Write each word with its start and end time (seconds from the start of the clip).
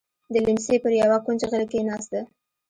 د 0.33 0.35
ليمڅي 0.45 0.75
پر 0.83 0.91
يوه 1.01 1.17
کونج 1.25 1.41
غلې 1.49 1.67
کېناسته. 1.73 2.19